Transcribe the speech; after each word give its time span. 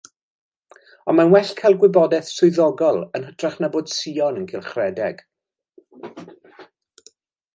Ond 1.11 1.17
mae'n 1.19 1.33
well 1.33 1.51
cael 1.59 1.75
gwybodaeth 1.81 2.31
swyddogol 2.37 2.97
yn 3.19 3.27
hytrach 3.29 3.59
na 3.65 3.69
bod 3.75 3.93
sïon 3.99 4.41
yn 4.43 4.49
cylchredeg. 4.53 5.25